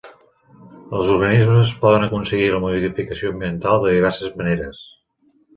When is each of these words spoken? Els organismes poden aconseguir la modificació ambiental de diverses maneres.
Els 0.99 1.11
organismes 1.15 1.75
poden 1.83 2.07
aconseguir 2.07 2.49
la 2.55 2.63
modificació 2.65 3.35
ambiental 3.37 3.81
de 3.87 3.95
diverses 3.99 4.37
maneres. 4.41 4.83